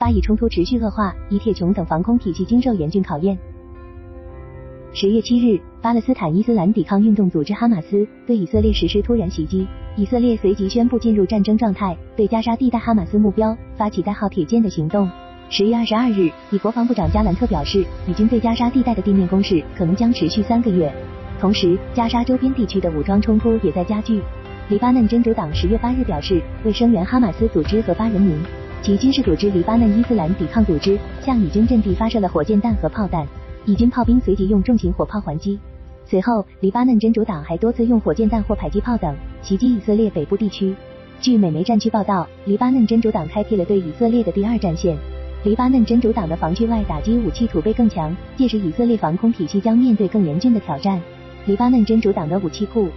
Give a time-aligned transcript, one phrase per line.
[0.00, 3.36] 巴以冲突持续恶化，以铁穹等防空体系经受严峻考验。
[4.92, 9.66] 十月七日，巴勒斯坦伊斯兰抵抗运动组织哈马斯对以色列实施突然袭击，
[9.96, 15.10] 以色列随即宣布进入战争状态，对加沙地带哈马斯目标发起代号“铁剑”的行动。
[15.50, 20.88] 十月二十二日，以国防部长加兰特表示，以军对加沙地带的地面攻势可能将持续三个月。
[21.40, 24.22] 同时，加沙周边地区的武装冲突也在加剧。
[24.68, 28.38] 黎巴嫩真主党十月八日表示，为声援哈马斯组织和巴人民，
[28.80, 33.26] 其军事组织黎巴嫩伊斯兰抵抗组织向以军阵地发射了火箭弹和炮弹。
[33.66, 35.58] 以军炮兵随即用重型火炮还击，
[36.06, 40.74] 随后黎巴嫩真主党还多次用火箭弹或迫击炮等袭击以色列北部地区。
[41.20, 44.96] 据美媒战区报道，黎巴嫩真主党开辟了对以色列的第二战线。
[45.44, 50.98] 黎巴嫩真主党的防区外打击武器储备更强，届时以色列防空体系将面对更严峻的挑战。
[51.44, 52.88] 黎巴嫩真主党的武器库。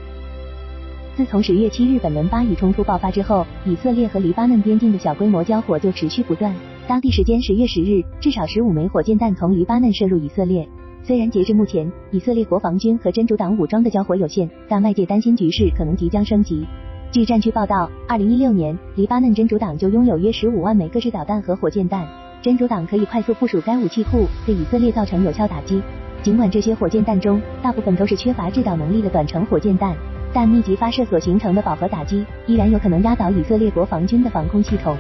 [1.16, 6.56] 自从十月七日本轮巴以冲突爆发之后，以色列和黎巴嫩边境的小规模交火就持续不断。
[6.88, 10.68] 当地时间十月十日，至少十五枚火箭弹从黎巴嫩射入以色列。
[11.04, 16.66] 虽然截至目前，以色列国防军和真主党武装的交火有限，但外界担心局势可能即将升级。
[17.12, 22.08] 据战区报道，二零一六年，黎巴嫩真主党就拥有约十五万枚各式导弹和火箭弹。
[22.42, 25.82] 真主党可以快速部署该武器库，对以色列造成有效打击。
[26.24, 29.96] 尽管这些火箭弹中大部分都是缺乏制导能力的短程火箭弹，
[30.34, 34.96] 但密集发射所形成的饱和打击依然有可能压倒以色列国防军的防空系统。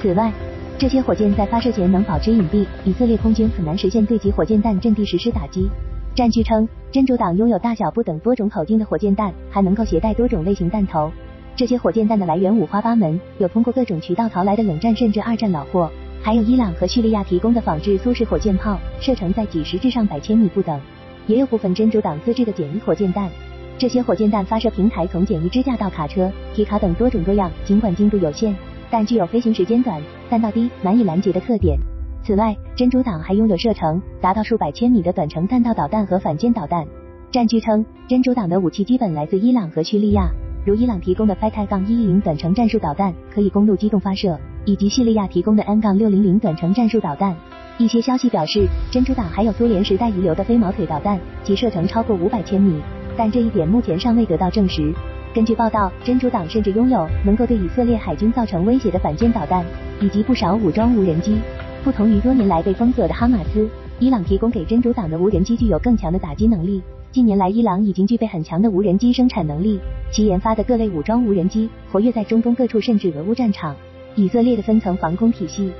[0.00, 0.30] 此外，
[0.78, 5.68] 这些火箭在发射前能保持隐蔽，以色列空军很难实现对其火箭弹阵地实施打击。
[6.14, 11.10] 战区称，真主党拥有大小不等多种口径的火箭弹，还能够携带多种类型弹头。
[11.56, 15.90] 这些火箭弹的来源五花八门，有通过各种渠道淘来的冷战甚至二战老货，
[16.22, 20.78] 还有伊朗和叙利亚提供的仿制苏式火箭炮，射程在几十至上百千米不等。
[21.26, 23.30] 也有部分真主党自制的简易火箭弹。
[23.76, 28.54] 这些火箭弹发射平台从简易支架到卡车、皮卡等多种多样，尽管精度有限。
[28.90, 30.00] 但具有飞行时间短、
[30.30, 31.76] 弹道低、难以拦截的特点。
[32.22, 36.86] 此外，真主党还拥有射程达到数百千米的短程弹道导弹和反舰导弹。
[37.32, 40.30] 战据称，真主党的武器基本来自伊朗和叙利亚，
[40.64, 47.34] 如伊朗提供的 Fateh-110 短程战术导弹可以公路机动发射，以及叙利亚提供的 N-600 短程战术导弹。
[47.76, 52.80] 一些消息表示，真主党还有苏联时代遗留的飞毛腿导弹，其射程超过五百千米，
[53.16, 54.92] 但这一点目前尚未得到证实。
[55.34, 59.64] 根据报道，真主党甚至拥有能够对以色列海军造成威胁的反舰导弹，
[60.00, 61.38] 以及不少武装无人机。
[61.82, 66.82] 不同于多年来被封锁的哈马斯，伊朗提供给真主党的无人机具有更强的打击能力。
[67.10, 69.78] 近年来，伊朗已经具备很强的无人机生产能力，
[70.10, 73.74] 其研发的各类武装无人机活跃在中东各处，甚至俄乌战场。
[74.16, 75.72] 以色列的分层防空体系，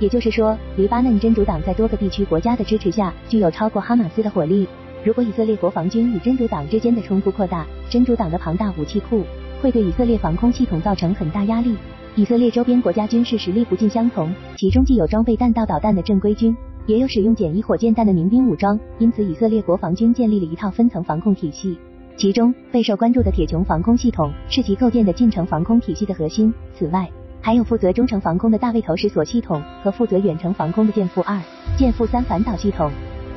[0.00, 4.66] 也就是说，黎巴嫩真主党在多个地区国家的支持下，具有超过哈马斯的火力。
[5.04, 9.24] 如果以色列国防军与真主党之间的冲突扩大，真主党的庞大武器库
[9.60, 11.76] 会对以色列防空系统造成很大压力。
[12.14, 21.76] 以色列周边国家军事实力不尽相同，其中既有装备弹道导弹的正规军，也有使用简易火箭弹的民兵武装，因此以色列国防军建立了一套分层防控体系。
[22.16, 26.54] 其中备受关注的铁穹防空系统是其构建的近程防空体系的核心。
[26.78, 27.10] 此外，
[27.40, 31.40] 还有负责中程防空的大卫投石锁系统和负责远程防空的剑富二、
[31.76, 32.88] 剑富三反导系统。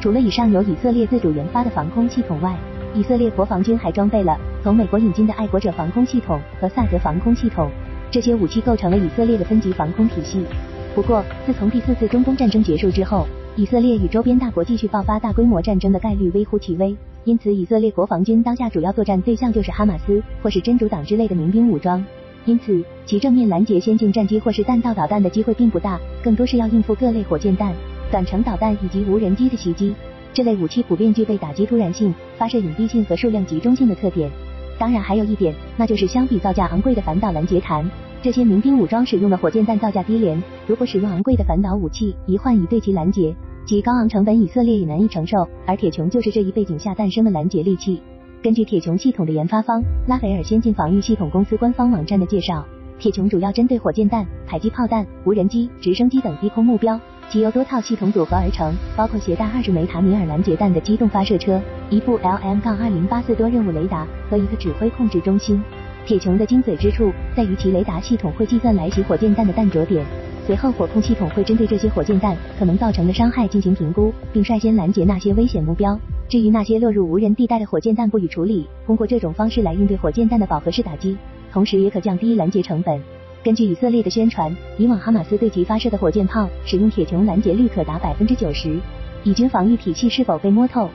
[0.06, 2.56] 除了以上由以色列自主研发的防空系统外，
[2.94, 7.72] 以色列国防军还装备了从美国引进的爱国者防空系统和萨德防空系统。
[8.12, 10.46] 这些武器构成了以色列的分级防空体系。
[10.94, 16.96] 不过，自从第四次中东战争结束之后，以色列与周边大国继续爆发大规模战争的概率微乎其微。
[17.24, 22.06] 因此，以色列国防军当下主要作战对象就是哈马斯或是真主党之类的民兵武装。
[22.46, 27.74] 因此，其正面拦截先进战机或是弹道导弹的机会并不大，更多是要应付各类火箭弹。
[28.12, 29.94] 短程导弹以及无人机的袭击，
[30.34, 34.30] 这类武器普遍具备打击突然性、发射隐蔽性和数量集中性的特点。
[34.78, 37.90] 当然，还有一点，那就是相比造价昂贵的反导拦截弹，
[38.22, 40.42] 这些民兵武装使用的火箭弹造价低廉。
[40.68, 43.34] 如果使用昂贵的反导武器，一换一对其拦截，
[43.66, 45.48] 其高昂成本以色列也难以承受。
[45.66, 48.02] 而铁穹就是这一背景下诞生的拦截利器。
[48.44, 52.66] 根据铁穹系统的研发方拉斐尔先进防御系统公司官方网站的介绍，
[53.00, 57.00] 铁穹主要针对火箭弹、迫击炮弹、无人机、直升机等低空目标。
[57.30, 65.62] 其由多套系统组合而成，包括携带二十枚塔米尔拦截弹的机动发射车、一部 LM-2084 多任务雷达和一个指挥控制中心。
[66.06, 70.06] 铁穹的精髓之处在于其雷达系统会计算来袭火箭弹的弹着点，
[70.46, 76.00] 随后火控系统会针对这些火箭弹可能造成的伤害进行评估，并率先拦截那些危险目标。
[76.30, 81.18] 至于那些落入无人地带的火箭弹不予处理，通过这种方式来应对火箭弹的饱和式打击，
[81.52, 83.02] 同时也可降低拦截成本。
[83.46, 88.76] 根据以色列的宣传，以往哈马斯对其发射的火箭炮使用铁穹拦截率可达百分之九十。
[89.24, 90.90] 以军防御体系是否被摸透？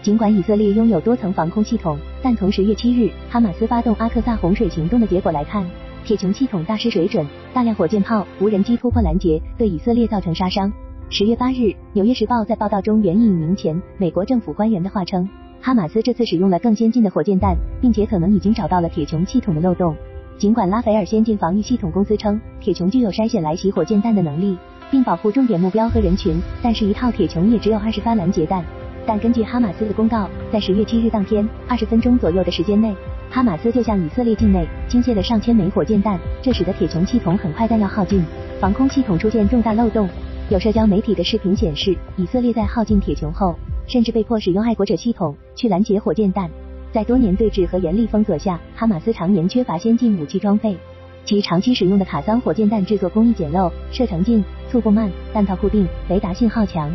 [0.00, 5.62] 尽管以色列拥有多层防空系统，但从十月七日哈马斯发动阿克萨洪水行动的结果来看，
[6.06, 10.72] 铁穹系统大失水准，大量火箭炮、无人机突破拦截，对以色列造成杀伤。
[11.10, 11.56] 十月八日，
[11.92, 15.28] 《纽约时报》在报道中援引一名前美国政府官员的话称，
[15.60, 19.94] 哈马斯这次使用了更先进的火箭弹，并且可能已经找到了铁穹系统的漏洞。
[20.36, 24.56] 尽管拉斐尔先进防御系统公司称铁穹具有筛选来袭火箭弹的能力，
[24.90, 28.64] 并保护重点目标和人群，但是一套铁穹也只有二十发拦截弹。
[29.06, 32.94] 但根据哈马斯的公告，在十月七日当天二十分钟左右的时间内，
[33.30, 38.24] 哈马斯就向以色列境内倾泻了上千枚火箭弹，这使得铁穹系统很快弹药耗尽，
[38.60, 40.08] 防空系统出现重大漏洞。
[40.50, 43.54] 有社交媒体的视频显示，以色列在耗尽铁穹后，
[43.86, 46.50] 甚至被迫使用爱国者系统去拦截火箭弹。
[46.94, 50.76] 在多年对峙和严厉封锁下，哈马斯常年缺乏先进武器装备，
[51.24, 56.88] 其长期使用的卡桑火箭弹制作工艺简陋，射程近，速度慢，弹道固定，雷达信号强。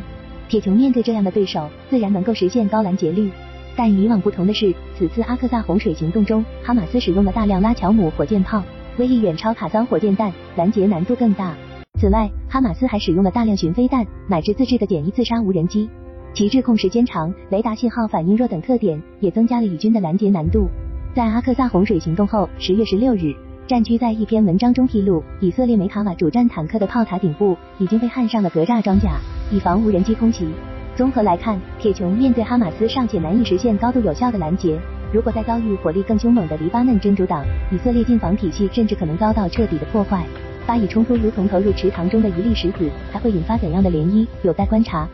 [0.47, 3.29] 铁穹面对这样的对手，自然能够实现高拦截率。
[3.75, 8.63] 但与以往不同的是，此次阿克萨洪水行动中，哈马斯使用了大量拉乔姆火箭炮，
[8.97, 11.53] 威力远超卡桑火箭弹，拦截难度更大。
[11.99, 15.89] 此外，哈马斯还使用了大量巡飞弹，乃至自制的简易自杀无人机。
[16.33, 20.67] 其制控时间长、雷达信号反应弱等特点，也增加了以军的拦截难度。
[21.13, 23.33] 在阿克萨洪水行动后，十月十六日，
[23.67, 29.19] 战区在一篇文章中披露，以色列梅卡瓦主战坦克的炮塔顶部已经被焊上了格栅装甲，
[29.51, 30.47] 以防无人机空袭。
[30.95, 34.79] 综合来看，铁穹面对哈马斯尚且难以实现高度有效的拦截，
[35.11, 40.23] 如果再遭遇火力更凶猛的黎巴嫩真主党，以色列近防体系甚至可能遭到彻底的破坏。
[40.67, 45.09] 巴以冲突如同投入池塘中的一粒石子，还会引发怎样的涟漪，有待观察。